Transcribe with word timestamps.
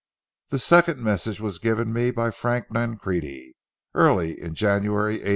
The 0.49 0.57
second 0.57 0.99
message 0.99 1.39
was 1.39 1.59
given 1.59 1.93
me 1.93 2.09
by 2.09 2.31
Frank 2.31 2.69
Nancrede, 2.71 3.51
early 3.93 4.41
in 4.41 4.55
January, 4.55 5.17
'81. 5.17 5.29